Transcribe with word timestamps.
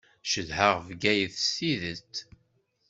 Cedhaɣ 0.31 0.75
Bgayet 0.87 1.35
s 1.45 1.47
tidet. 1.55 2.13